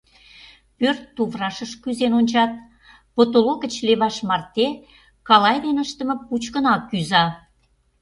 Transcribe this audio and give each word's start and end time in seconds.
Пӧрт 0.77 1.01
туврашыш 1.15 1.71
кӱзен 1.81 2.13
ончат: 2.19 2.51
потолок 3.15 3.57
гыч 3.63 3.73
леваш 3.87 4.15
марте 4.27 4.67
калай 5.27 5.57
дене 5.65 5.81
ыштыме 5.85 6.15
пуч 6.27 6.43
гына 6.55 6.73
кӱза. 6.89 7.23